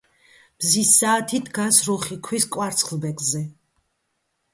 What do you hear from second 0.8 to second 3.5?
საათი დგას რუხი ქვის კვარცხლბეკზე.